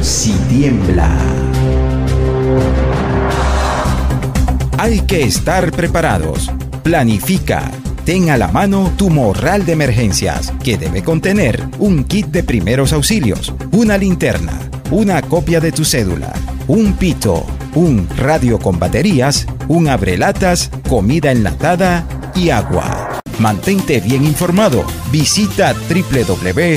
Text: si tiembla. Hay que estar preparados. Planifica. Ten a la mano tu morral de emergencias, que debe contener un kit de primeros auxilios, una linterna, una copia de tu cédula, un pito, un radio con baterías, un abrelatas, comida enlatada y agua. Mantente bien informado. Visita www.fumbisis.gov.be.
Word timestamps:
si 0.00 0.32
tiembla. 0.48 1.10
Hay 4.78 5.00
que 5.00 5.22
estar 5.24 5.70
preparados. 5.72 6.50
Planifica. 6.82 7.70
Ten 8.06 8.30
a 8.30 8.38
la 8.38 8.48
mano 8.48 8.90
tu 8.96 9.10
morral 9.10 9.66
de 9.66 9.72
emergencias, 9.72 10.52
que 10.64 10.78
debe 10.78 11.02
contener 11.02 11.62
un 11.78 12.04
kit 12.04 12.28
de 12.28 12.42
primeros 12.42 12.94
auxilios, 12.94 13.52
una 13.72 13.98
linterna, 13.98 14.58
una 14.90 15.20
copia 15.20 15.60
de 15.60 15.72
tu 15.72 15.84
cédula, 15.84 16.32
un 16.66 16.94
pito, 16.94 17.44
un 17.74 18.08
radio 18.16 18.58
con 18.58 18.78
baterías, 18.78 19.46
un 19.68 19.88
abrelatas, 19.88 20.70
comida 20.88 21.30
enlatada 21.30 22.06
y 22.34 22.48
agua. 22.48 23.09
Mantente 23.40 24.00
bien 24.00 24.24
informado. 24.24 24.84
Visita 25.10 25.72
www.fumbisis.gov.be. 25.88 26.70